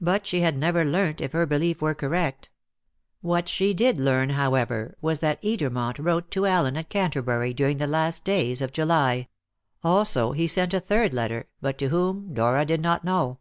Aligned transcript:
But 0.00 0.24
she 0.24 0.38
had 0.38 0.56
never 0.56 0.84
learnt 0.84 1.20
if 1.20 1.32
her 1.32 1.44
belief 1.44 1.82
were 1.82 1.92
correct. 1.92 2.50
What 3.22 3.48
she 3.48 3.74
did 3.74 3.98
learn, 3.98 4.28
however, 4.30 4.96
was 5.00 5.18
that 5.18 5.42
Edermont 5.42 5.98
wrote 5.98 6.30
to 6.30 6.46
Allen 6.46 6.76
at 6.76 6.88
Canterbury 6.90 7.52
during 7.52 7.78
the 7.78 7.88
last 7.88 8.22
days 8.24 8.60
of 8.60 8.70
July; 8.70 9.26
also, 9.82 10.30
he 10.30 10.46
sent 10.46 10.74
a 10.74 10.78
third 10.78 11.12
letter, 11.12 11.48
but 11.60 11.76
to 11.78 11.88
whom 11.88 12.32
Dora 12.34 12.64
did 12.64 12.80
not 12.80 13.02
know. 13.04 13.40